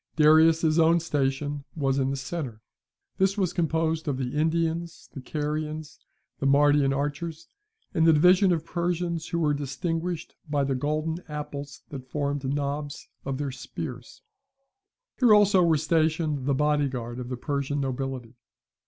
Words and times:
Darius's 0.15 0.79
own 0.79 0.99
station 0.99 1.63
was 1.75 1.99
in 1.99 2.09
the 2.09 2.15
centre. 2.15 2.59
This 3.19 3.37
was 3.37 3.53
composed 3.53 4.07
of 4.07 4.17
the 4.17 4.35
Indians, 4.35 5.07
the 5.13 5.21
Carians, 5.21 5.99
the 6.39 6.47
Mardian 6.47 6.91
archers, 6.91 7.47
and 7.93 8.07
the 8.07 8.13
division 8.13 8.51
of 8.51 8.65
Persians 8.65 9.27
who 9.27 9.37
were 9.37 9.53
distinguished 9.53 10.33
by 10.49 10.63
the 10.63 10.73
golden 10.73 11.19
apples 11.29 11.83
that 11.89 12.09
formed 12.09 12.43
knobs 12.51 13.09
of 13.25 13.37
their 13.37 13.51
spears. 13.51 14.23
Here 15.19 15.35
also 15.35 15.61
were 15.61 15.77
stationed 15.77 16.47
the 16.47 16.55
body 16.55 16.89
guard 16.89 17.19
of 17.19 17.29
the 17.29 17.37
Persian 17.37 17.79
nobility. 17.79 18.33